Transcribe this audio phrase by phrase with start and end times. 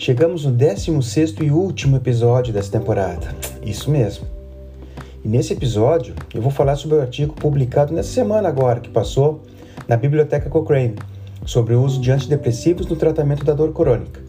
[0.00, 3.36] Chegamos no 16 e último episódio dessa temporada.
[3.62, 4.26] Isso mesmo.
[5.22, 9.42] E nesse episódio eu vou falar sobre o artigo publicado nessa semana agora que passou
[9.86, 10.94] na Biblioteca Cochrane
[11.44, 14.22] sobre o uso de antidepressivos no tratamento da dor crônica.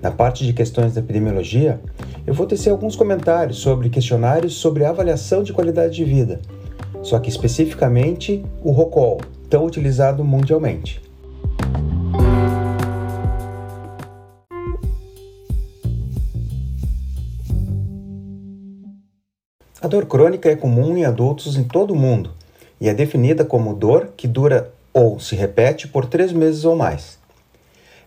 [0.00, 1.80] Na parte de questões da epidemiologia,
[2.24, 6.40] eu vou tecer alguns comentários sobre questionários sobre avaliação de qualidade de vida,
[7.02, 11.01] só que especificamente o ROCOL, tão utilizado mundialmente.
[19.82, 22.30] A dor crônica é comum em adultos em todo o mundo
[22.80, 27.18] e é definida como dor que dura ou se repete por três meses ou mais.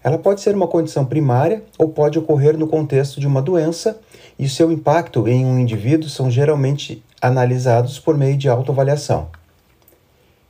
[0.02, 4.00] Ela pode ser uma condição primária ou pode ocorrer no contexto de uma doença
[4.40, 9.28] e seu impacto em um indivíduo são geralmente analisados por meio de autoavaliação.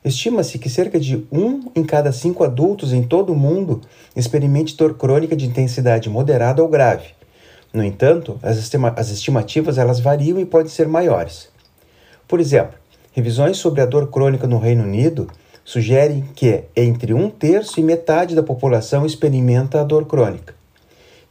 [0.04, 3.82] Estima-se que cerca de um em cada cinco adultos em todo o mundo
[4.16, 7.15] experimente dor crônica de intensidade moderada ou grave,
[7.76, 11.50] no entanto, as, estima as estimativas elas variam e podem ser maiores.
[12.28, 12.78] Por exemplo,
[13.12, 15.28] revisões sobre a dor crônica no Reino Unido
[15.64, 20.54] sugerem que entre um terço e metade da população experimenta a dor crônica.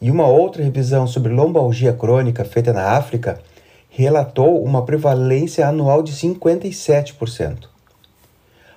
[0.01, 3.41] E uma outra revisão sobre lombalgia crônica feita na África
[3.89, 7.69] relatou uma prevalência anual de 57%.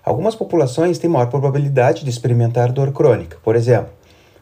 [0.06, 3.38] Algumas populações têm maior probabilidade de experimentar dor crônica.
[3.44, 3.92] Por exemplo,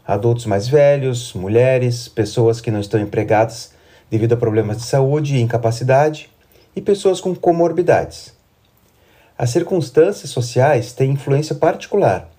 [0.05, 3.71] adultos mais velhos, mulheres, pessoas que não estão empregadas
[4.09, 6.29] devido a problemas de saúde e incapacidade,
[6.75, 8.33] e pessoas com comorbidades.
[9.37, 12.29] As circunstâncias sociais têm influência particular.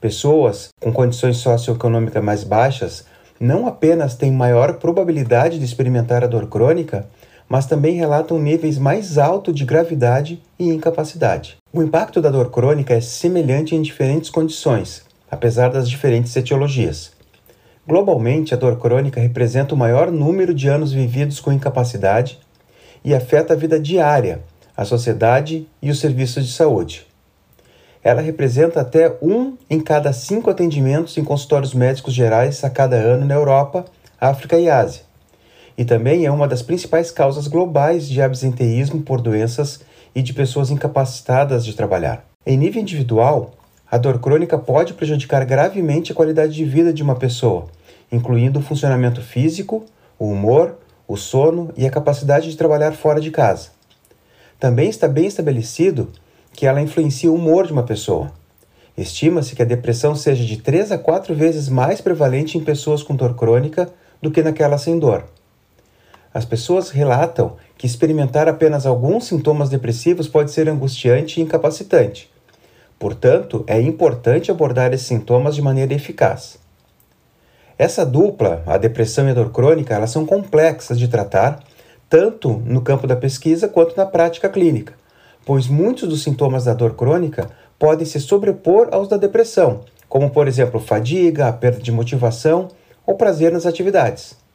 [0.00, 3.04] Pessoas com condições socioeconômicas mais baixas
[3.40, 7.06] não apenas têm maior probabilidade de experimentar a dor crônica,
[7.48, 11.56] mas também relatam níveis mais altos de gravidade e incapacidade.
[11.72, 15.05] O impacto da dor crônica é semelhante em diferentes condições,
[15.36, 17.12] apesar das diferentes etiologias.
[17.86, 22.40] Globalmente, a dor crônica representa o maior número de anos vividos com incapacidade
[23.04, 24.40] e afeta a vida diária,
[24.76, 27.06] a sociedade e os serviços de saúde.
[28.02, 33.26] Ela representa até um em cada cinco atendimentos em consultórios médicos gerais a cada ano
[33.26, 33.84] na Europa,
[34.20, 35.02] África e Ásia.
[35.76, 39.80] E também é uma das principais causas globais de absenteísmo por doenças
[40.14, 42.24] e de pessoas incapacitadas de trabalhar.
[42.46, 43.52] Em nível individual,
[43.88, 47.66] a dor crônica pode prejudicar gravemente a qualidade de vida de uma pessoa,
[48.10, 49.84] incluindo o funcionamento físico,
[50.18, 50.76] o humor,
[51.06, 53.68] o sono e a capacidade de trabalhar fora de casa.
[54.58, 56.10] Também está bem estabelecido
[56.52, 58.32] que ela influencia o humor de uma pessoa.
[58.98, 63.14] Estima-se que a depressão seja de 3 a 4 vezes mais prevalente em pessoas com
[63.14, 63.88] dor crônica
[64.20, 65.26] do que naquelas sem dor.
[66.34, 72.34] As pessoas relatam que experimentar apenas alguns sintomas depressivos pode ser angustiante e incapacitante
[72.98, 76.58] Portanto, é importante abordar esses sintomas de maneira eficaz.
[77.78, 81.62] Essa dupla, a depressão e a dor crônica, elas são complexas de tratar,
[82.08, 84.94] tanto no campo da pesquisa quanto na prática clínica,
[85.44, 90.48] pois muitos dos sintomas da dor crônica podem se sobrepor aos da depressão, como por
[90.48, 92.68] exemplo fadiga, perda de motivação
[93.04, 94.45] ou prazer nas atividades.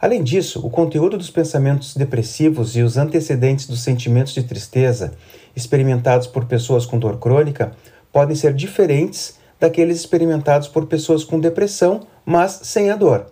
[0.00, 5.14] Além disso, o conteúdo dos pensamentos depressivos e os antecedentes dos sentimentos de tristeza
[5.54, 7.72] experimentados por pessoas com dor crônica
[8.12, 13.26] podem ser diferentes daqueles experimentados por pessoas com depressão, mas sem a dor.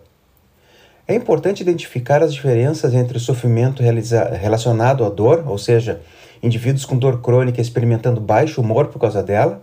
[1.07, 6.01] É importante identificar as diferenças entre o sofrimento relacionado à dor, ou seja,
[6.41, 9.61] indivíduos com dor crônica experimentando baixo humor por causa dela,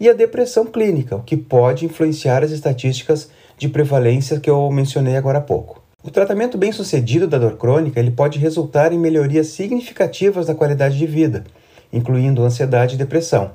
[0.00, 3.28] e a depressão clínica, o que pode influenciar as estatísticas
[3.58, 5.81] de prevalência que eu mencionei agora há pouco.
[6.04, 11.06] O tratamento bem-sucedido da dor crônica ele pode resultar em melhorias significativas da qualidade de
[11.06, 11.44] vida,
[11.92, 13.52] incluindo ansiedade e depressão.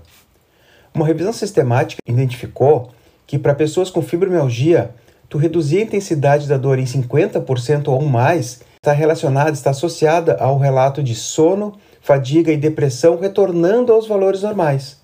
[0.93, 2.89] Uma revisão sistemática identificou
[3.25, 4.91] que para pessoas com fibromialgia,
[5.27, 10.57] tu reduzir a intensidade da dor em 50% ou mais está relacionada, está associada ao
[10.57, 15.01] relato de sono, fadiga e depressão retornando aos valores normais.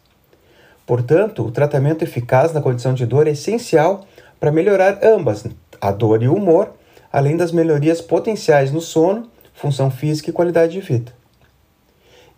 [0.85, 4.05] Portanto, o tratamento eficaz na condição de dor é essencial
[4.39, 5.45] para melhorar ambas,
[5.81, 6.71] a dor e o humor,
[7.13, 11.13] além das melhorias potenciais no sono, função física e qualidade de vida.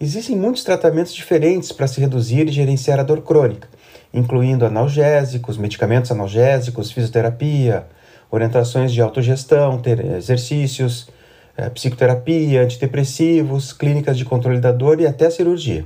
[0.02, 3.70] Existem muitos tratamentos diferentes para se reduzir e gerenciar a dor crônica,
[4.14, 7.88] incluindo analgésicos, medicamentos analgésicos, fisioterapia,
[8.30, 9.82] orientações de autogestão,
[10.18, 11.08] exercícios,
[11.56, 15.86] eh, psicoterapia, antidepressivos, clínicas de controle da dor e até cirurgia.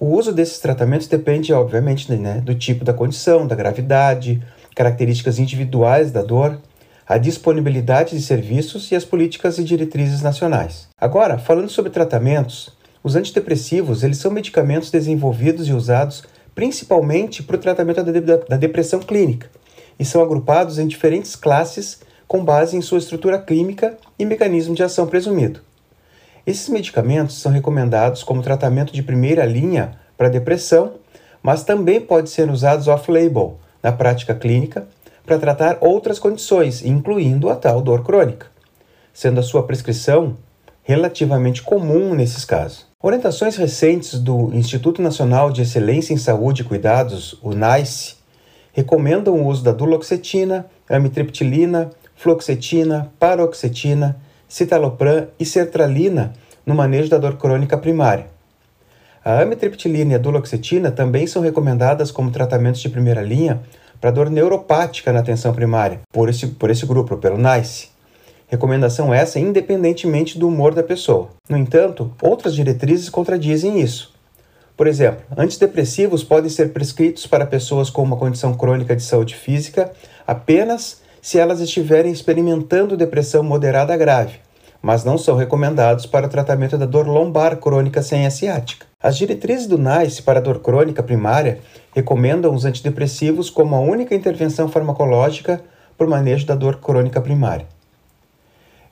[0.00, 4.42] O uso desses tratamentos depende, obviamente, né, do tipo da condição, da gravidade,
[4.74, 6.58] características individuais da dor,
[7.08, 10.88] a disponibilidade de serviços e as políticas e diretrizes nacionais.
[10.98, 12.70] Agora, falando sobre tratamentos,
[13.02, 16.24] os antidepressivos eles são medicamentos desenvolvidos e usados
[16.54, 18.02] principalmente para o tratamento
[18.48, 19.48] da depressão clínica
[19.98, 24.82] e são agrupados em diferentes classes com base em sua estrutura química e mecanismo de
[24.82, 25.60] ação presumido.
[26.46, 30.94] Esses medicamentos são recomendados como tratamento de primeira linha para depressão,
[31.42, 34.88] mas também podem ser usados off-label na prática clínica
[35.26, 38.46] para tratar outras condições, incluindo a tal dor crônica,
[39.12, 40.36] sendo a sua prescrição
[40.82, 42.86] relativamente comum nesses casos.
[43.02, 48.14] Orientações recentes do Instituto Nacional de Excelência em Saúde e Cuidados, o NICE,
[48.72, 54.16] recomendam o uso da duloxetina, amitriptilina, fluoxetina, paroxetina,
[54.48, 56.32] citalopram e sertralina
[56.64, 58.26] no manejo da dor crônica primária.
[59.24, 63.60] A amitriptilina e a duloxetina também são recomendadas como tratamentos de primeira linha
[64.00, 67.88] para dor neuropática na atenção primária, por esse, por esse grupo, pelo NICE.
[68.48, 71.30] Recomendação essa independentemente do humor da pessoa.
[71.48, 74.14] No entanto, outras diretrizes contradizem isso.
[74.76, 79.90] Por exemplo, antidepressivos podem ser prescritos para pessoas com uma condição crônica de saúde física
[80.26, 84.38] apenas se elas estiverem experimentando depressão moderada grave,
[84.86, 88.86] mas não são recomendados para o tratamento da dor lombar crônica sem ciática.
[89.02, 91.58] As diretrizes do NICE para dor crônica primária
[91.92, 95.60] recomendam os antidepressivos como a única intervenção farmacológica
[95.98, 97.66] para o manejo da dor crônica primária.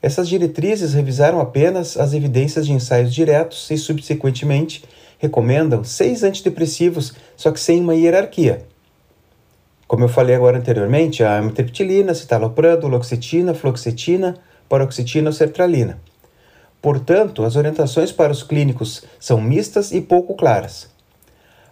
[0.02, 4.82] Essas diretrizes revisaram apenas as evidências de ensaios diretos e, subsequentemente,
[5.16, 8.66] recomendam seis antidepressivos, só que sem uma hierarquia.
[9.86, 14.34] Como eu falei agora anteriormente, a amitriptilina, citalopram, duloxetina, fluoxetina,
[14.68, 15.98] paroxetina ou sertralina.
[16.80, 20.88] Portanto, as orientações para os clínicos são mistas e pouco claras.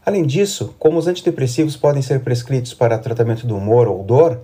[0.05, 4.41] Além disso, como os antidepressivos podem ser prescritos para tratamento do humor ou dor,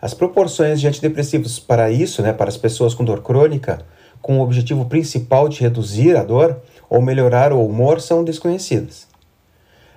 [0.00, 3.84] as proporções de antidepressivos para isso, né, para as pessoas com dor crônica,
[4.20, 9.06] com o objetivo principal de reduzir a dor ou melhorar o humor, são desconhecidas.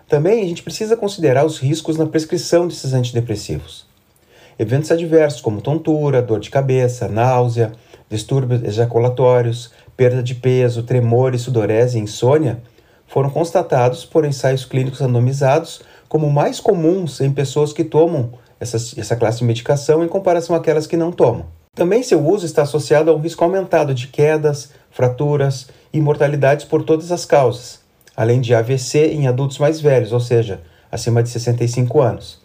[0.08, 3.86] Também a gente precisa considerar os riscos na prescrição desses antidepressivos.
[4.60, 7.72] Eventos adversos como tontura, dor de cabeça, náusea,
[8.10, 12.62] distúrbios ejaculatórios, perda de peso, tremores, sudorese e insônia
[13.08, 19.16] foram constatados por ensaios clínicos randomizados como mais comuns em pessoas que tomam essa, essa
[19.16, 21.46] classe de medicação em comparação àquelas que não tomam.
[21.74, 26.84] Também seu uso está associado a um risco aumentado de quedas, fraturas e mortalidades por
[26.84, 27.82] todas as causas,
[28.16, 32.40] além de AVC em adultos mais velhos, ou seja, acima de 65 anos.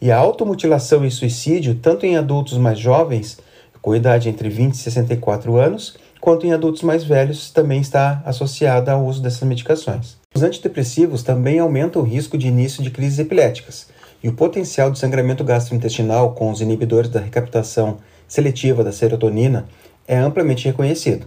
[0.00, 3.38] E a automutilação e suicídio, tanto em adultos mais jovens,
[3.82, 8.92] com idade entre 20 e 64 anos, quanto em adultos mais velhos, também está associada
[8.92, 10.16] ao uso dessas medicações.
[10.32, 13.88] Os antidepressivos também aumentam o risco de início de crises epiléticas,
[14.22, 19.66] e o potencial de sangramento gastrointestinal com os inibidores da recaptação seletiva da serotonina
[20.06, 21.26] é amplamente reconhecido.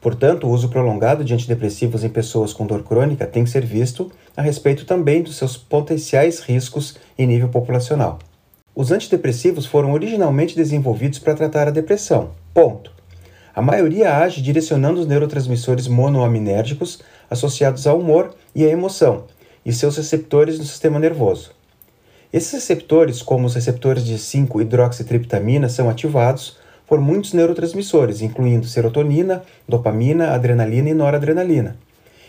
[0.00, 4.12] Portanto, o uso prolongado de antidepressivos em pessoas com dor crônica tem que ser visto
[4.36, 8.18] a respeito também dos seus potenciais riscos em nível populacional.
[8.78, 12.30] Os antidepressivos foram originalmente desenvolvidos para tratar a depressão.
[12.54, 12.92] Ponto.
[13.52, 19.24] A maioria age direcionando os neurotransmissores monoaminérgicos associados ao humor e à emoção
[19.66, 21.50] e seus receptores no sistema nervoso.
[22.32, 26.56] Esses receptores, como os receptores de 5-hidroxitriptamina, são ativados
[26.86, 31.76] por muitos neurotransmissores, incluindo serotonina, dopamina, adrenalina e noradrenalina.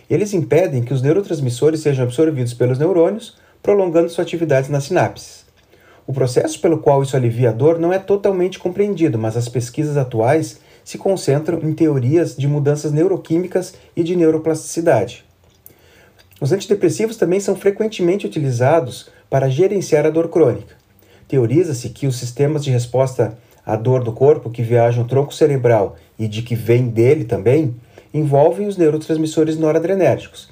[0.10, 5.48] Eles impedem que os neurotransmissores sejam absorvidos pelos neurônios, prolongando sua atividade nas sinapses.
[6.10, 9.96] O processo pelo qual isso alivia a dor não é totalmente compreendido, mas as pesquisas
[9.96, 15.24] atuais se concentram em teorias de mudanças neuroquímicas e de neuroplasticidade.
[16.42, 20.76] Os antidepressivos também são frequentemente utilizados para gerenciar a dor crônica.
[21.28, 25.96] Teoriza-se que os sistemas de resposta à dor do corpo que viajam no tronco cerebral
[26.18, 27.76] e de que vem dele também
[28.12, 30.50] envolvem os neurotransmissores noradrenérgicos.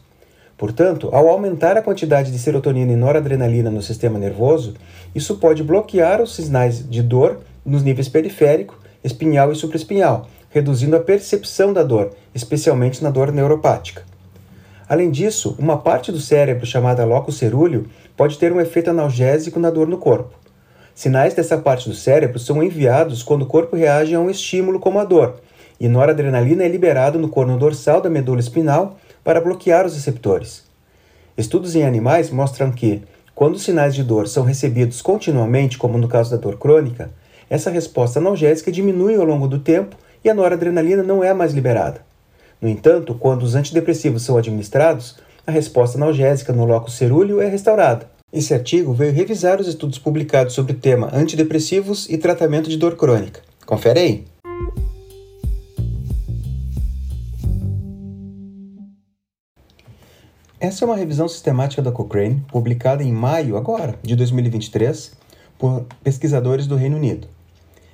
[0.58, 4.74] Portanto, ao aumentar a quantidade de serotonina e noradrenalina no sistema nervoso,
[5.14, 11.00] isso pode bloquear os sinais de dor nos níveis periférico, espinhal e supraespinhal, reduzindo a
[11.00, 14.04] percepção da dor, especialmente na dor neuropática.
[14.90, 17.86] Além disso, uma parte do cérebro chamada locus cerúleo
[18.16, 20.34] pode ter um efeito analgésico na dor no corpo.
[20.96, 24.98] Sinais dessa parte do cérebro são enviados quando o corpo reage a um estímulo como
[24.98, 25.36] a dor,
[25.80, 30.64] e noradrenalina é liberado no corno dorsal da medula espinal para bloquear os receptores.
[31.38, 33.02] Estudos em animais mostram que,
[33.36, 37.12] quando os sinais de dor são recebidos continuamente, como no caso da dor crônica,
[37.50, 42.00] essa resposta analgésica diminui ao longo do tempo e a noradrenalina não é mais liberada.
[42.62, 48.10] No entanto, quando os antidepressivos são administrados, a resposta analgésica no locus cerúleo é restaurada.
[48.32, 52.96] Esse artigo veio revisar os estudos publicados sobre o tema antidepressivos e tratamento de dor
[52.96, 53.42] crônica.
[53.66, 54.37] Confere aí!
[60.60, 65.12] Essa é uma revisão sistemática da Cochrane, publicada em maio agora de 2023
[65.56, 67.28] por pesquisadores do Reino Unido.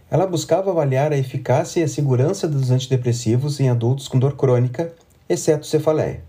[0.09, 4.93] Ela buscava avaliar a eficácia e a segurança dos antidepressivos em adultos com dor crônica,
[5.27, 6.21] exceto cefaleia.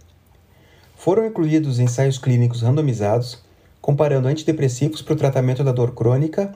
[0.96, 3.38] Foram incluídos ensaios clínicos randomizados
[3.80, 6.52] comparando antidepressivos para o tratamento da dor crônica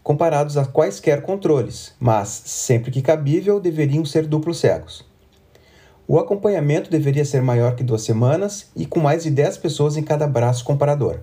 [0.00, 5.04] comparados a quaisquer controles, mas, sempre que cabível, deveriam ser duplos cegos.
[6.08, 10.04] O acompanhamento deveria ser maior que duas semanas e com mais de 10 pessoas em
[10.04, 11.18] cada braço comparador.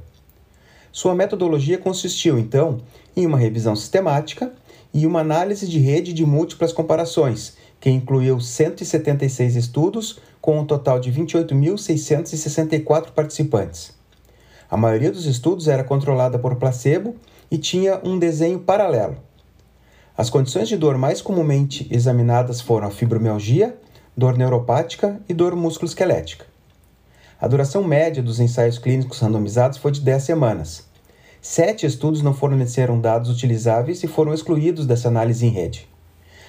[0.91, 2.81] Sua metodologia consistiu, então,
[3.15, 4.51] em uma revisão sistemática
[4.93, 10.99] e uma análise de rede de múltiplas comparações, que incluiu 176 estudos com um total
[10.99, 13.93] de 28.664 participantes.
[14.69, 17.15] A maioria dos estudos era controlada por placebo
[17.49, 19.15] e tinha um desenho paralelo.
[20.17, 23.77] As condições de dor mais comumente examinadas foram a fibromialgia,
[24.15, 26.45] dor neuropática e dor musculoesquelética.
[27.41, 30.85] A duração média dos ensaios clínicos randomizados foi de 10 semanas.
[31.41, 35.89] Sete estudos não forneceram dados utilizáveis e foram excluídos dessa análise em rede.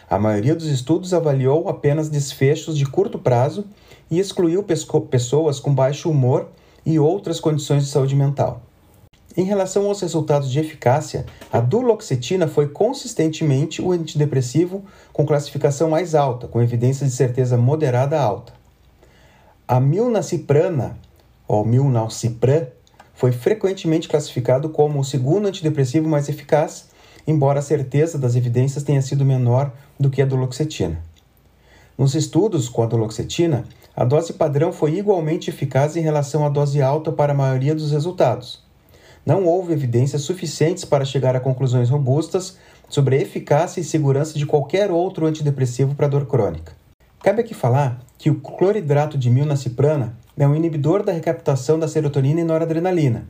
[0.09, 3.65] A maioria dos estudos avaliou apenas desfechos de curto prazo
[4.11, 6.49] e excluiu pessoas com baixo humor
[6.85, 8.63] e outras condições de saúde mental.
[9.37, 16.15] Em relação aos resultados de eficácia, a duloxetina foi consistentemente o antidepressivo com classificação mais
[16.15, 18.53] alta, com evidência de certeza moderada alta.
[19.67, 20.97] A milnaciprana,
[21.49, 22.67] ou milnalcipran,
[23.13, 26.87] foi frequentemente classificado como o segundo antidepressivo mais eficaz,
[27.27, 31.03] embora a certeza das evidências tenha sido menor do que a duloxetina.
[31.99, 33.65] Nos estudos com a duloxetina,
[33.97, 37.91] a dose padrão foi igualmente eficaz em relação à dose alta para a maioria dos
[37.91, 38.64] resultados
[39.25, 44.47] não houve evidências suficientes para chegar a conclusões robustas sobre a eficácia e segurança de
[44.47, 46.73] qualquer outro antidepressivo para dor crônica.
[47.23, 52.41] Cabe aqui falar que o cloridrato de milnaciprana é um inibidor da recaptação da serotonina
[52.41, 53.27] e noradrenalina,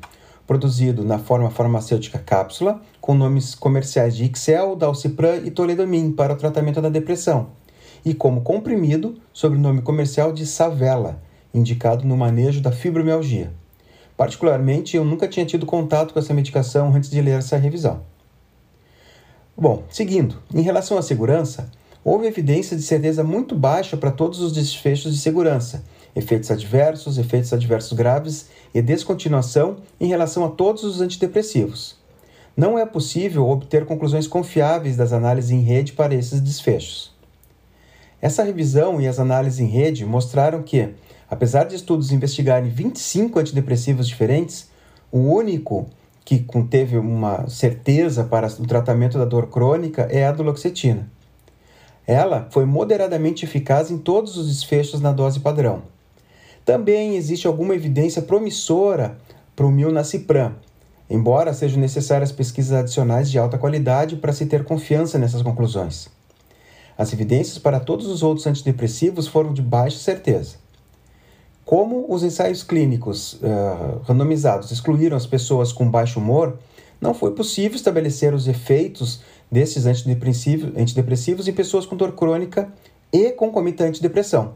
[0.47, 6.37] produzido na forma farmacêutica cápsula, com nomes comerciais de Ixel, Dalcipran e Toledomin para o
[6.37, 7.49] tratamento da depressão,
[8.05, 11.23] e como comprimido sob o nome comercial de Savela,
[11.53, 13.53] indicado no manejo da fibromialgia.
[14.17, 18.03] Particularmente, eu nunca tinha tido contato com essa medicação antes de ler essa revisão.
[19.57, 21.71] Bom, seguindo, em relação à segurança,
[22.05, 27.53] houve evidência de certeza muito baixa para todos os desfechos de segurança, efeitos adversos, efeitos
[27.53, 31.97] adversos graves e descontinuação em relação a todos os antidepressivos.
[32.57, 37.13] Não é possível obter conclusões confiáveis das análises em rede para esses desfechos.
[38.23, 40.89] Essa revisão e as análises em rede mostraram que,
[41.31, 44.69] Apesar de estudos investigarem 25 antidepressivos diferentes,
[45.11, 45.87] o único
[46.25, 51.11] que teve uma certeza para o tratamento da dor crônica é a duloxetina.
[52.07, 55.83] Ela foi moderadamente eficaz em todos os desfechos na dose padrão.
[56.65, 59.19] Também existe alguma evidência promissora
[59.55, 60.53] para o milnacipran,
[61.09, 66.09] embora sejam necessárias pesquisas adicionais de alta qualidade para se ter confiança nessas conclusões.
[66.97, 70.64] As evidências para todos os outros antidepressivos foram de baixa certeza.
[71.65, 76.59] Como os ensaios clínicos uh, randomizados excluíram as pessoas com baixo humor,
[77.01, 82.73] não foi possível estabelecer os efeitos desses antidepressivos em pessoas com dor crônica
[83.13, 84.55] e concomitante depressão.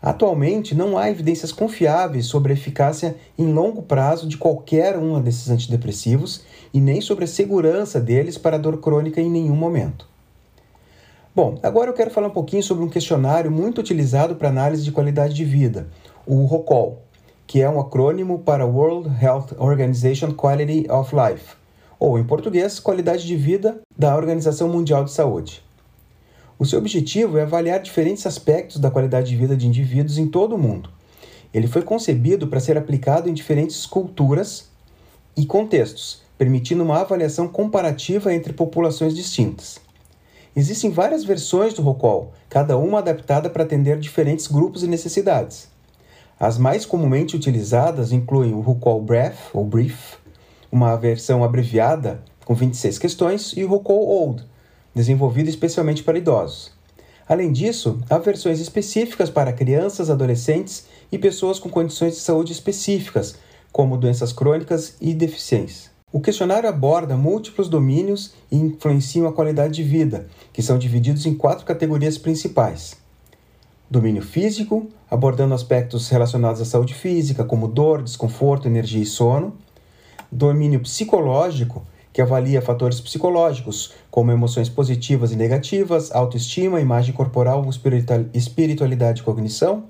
[0.00, 5.48] Atualmente, não há evidências confiáveis sobre a eficácia em longo prazo de qualquer um desses
[5.48, 6.42] antidepressivos
[6.74, 10.10] e nem sobre a segurança deles para a dor crônica em nenhum momento.
[11.34, 14.92] Bom, agora eu quero falar um pouquinho sobre um questionário muito utilizado para análise de
[14.92, 15.86] qualidade de vida,
[16.26, 17.02] o ROCOL,
[17.46, 21.56] que é um acrônimo para World Health Organization Quality of Life,
[21.98, 25.62] ou em português, qualidade de vida da Organização Mundial de Saúde.
[26.58, 30.54] O seu objetivo é avaliar diferentes aspectos da qualidade de vida de indivíduos em todo
[30.54, 30.90] o mundo.
[31.52, 34.70] Ele foi concebido para ser aplicado em diferentes culturas
[35.36, 39.80] e contextos, permitindo uma avaliação comparativa entre populações distintas.
[40.54, 45.71] Existem várias versões do ROCOL, cada uma adaptada para atender diferentes grupos e necessidades.
[46.42, 50.16] As mais comumente utilizadas incluem o Rucol Brief, ou Brief,
[50.72, 54.44] uma versão abreviada com 26 questões, e o Rucol Old,
[54.92, 56.72] desenvolvido especialmente para idosos.
[57.28, 63.36] Além disso, há versões específicas para crianças, adolescentes e pessoas com condições de saúde específicas,
[63.70, 65.92] como doenças crônicas e deficiências.
[66.12, 71.36] O questionário aborda múltiplos domínios e influenciam a qualidade de vida, que são divididos em
[71.36, 73.00] quatro categorias principais:
[73.92, 79.52] domínio físico, abordando aspectos relacionados à saúde física, como dor, desconforto, energia e sono.
[80.30, 87.62] Domínio psicológico, que avalia fatores psicológicos, como emoções positivas e negativas, autoestima, imagem corporal,
[88.32, 89.84] espiritualidade e cognição.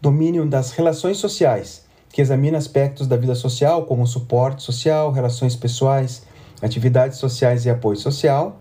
[0.00, 6.22] Domínio das relações sociais, que examina aspectos da vida social, como suporte social, relações pessoais,
[6.62, 8.58] atividades sociais e apoio social.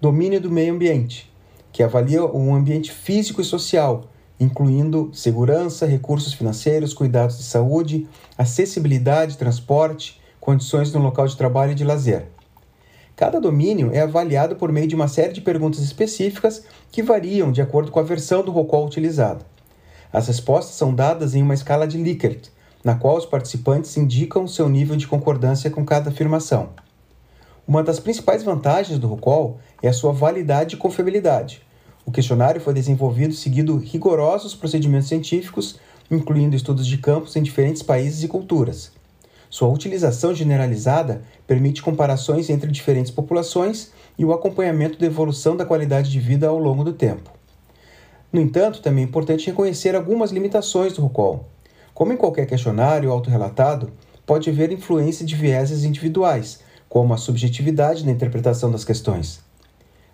[0.00, 1.30] Domínio do meio ambiente,
[1.76, 4.04] que avalia o ambiente físico e social,
[4.40, 11.74] incluindo segurança, recursos financeiros, cuidados de saúde, acessibilidade, transporte, condições no local de trabalho e
[11.74, 12.28] de lazer.
[13.14, 17.60] Cada domínio é avaliado por meio de uma série de perguntas específicas que variam de
[17.60, 19.44] acordo com a versão do ROCOL utilizada.
[20.10, 22.48] As respostas são dadas em uma escala de Likert,
[22.82, 26.70] na qual os participantes indicam seu nível de concordância com cada afirmação.
[27.68, 31.65] Uma das principais vantagens do RUCOL é a sua validade e confiabilidade.
[32.06, 38.22] O questionário foi desenvolvido seguindo rigorosos procedimentos científicos, incluindo estudos de campos em diferentes países
[38.22, 38.92] e culturas.
[39.50, 46.08] Sua utilização generalizada permite comparações entre diferentes populações e o acompanhamento da evolução da qualidade
[46.08, 47.28] de vida ao longo do tempo.
[48.32, 51.48] No entanto, também é importante reconhecer algumas limitações do RUCOL.
[51.92, 53.90] Como em qualquer questionário autorrelatado,
[54.24, 59.45] pode haver influência de vieses individuais, como a subjetividade na interpretação das questões.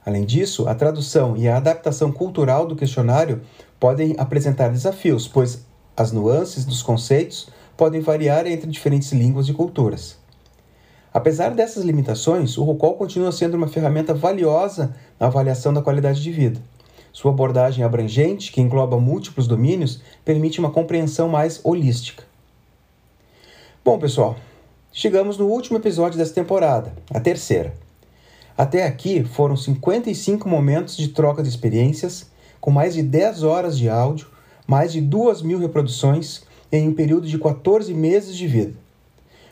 [0.05, 3.43] Além disso, a tradução e a adaptação cultural do questionário
[3.79, 5.65] podem apresentar desafios, pois
[5.97, 10.17] as nuances dos conceitos podem variar entre diferentes línguas e culturas.
[11.15, 16.33] Apesar dessas limitações, o RUCOL continua sendo uma ferramenta valiosa na avaliação da qualidade de
[16.33, 16.61] vida.
[17.13, 22.25] Sua abordagem abrangente, que engloba múltiplos domínios, permite uma compreensão mais holística.
[23.85, 24.37] Bom, pessoal,
[24.91, 27.75] chegamos no último episódio dessa temporada, a terceira.
[28.57, 33.89] Até aqui foram 55 momentos de troca de experiências, com mais de 10 horas de
[33.89, 34.29] áudio,
[34.67, 38.75] mais de 2 mil reproduções em um período de 14 meses de vida.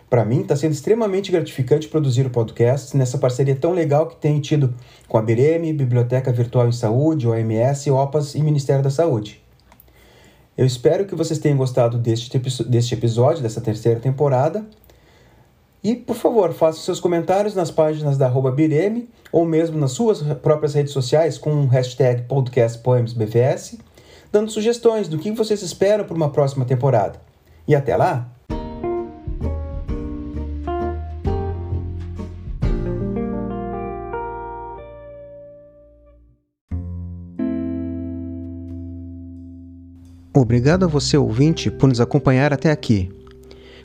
[0.09, 4.41] Para mim, está sendo extremamente gratificante produzir o podcast nessa parceria tão legal que tenho
[4.41, 4.75] tido
[5.07, 9.41] com a BRM, Biblioteca Virtual em Saúde, OMS, OPAS e Ministério da Saúde.
[10.59, 12.37] Eu espero que vocês tenham gostado deste,
[12.69, 14.67] deste episódio, dessa terceira temporada.
[15.83, 20.23] E, por favor, façam seus comentários nas páginas da arroba BIREM ou mesmo nas suas
[20.35, 23.79] próprias redes sociais com o hashtag podcastpoemsbvs,
[24.31, 27.21] dando sugestões do que vocês esperam para uma próxima temporada.
[27.67, 28.31] E até lá!
[40.33, 43.20] Obrigado a você, ouvinte, por nos acompanhar até aqui.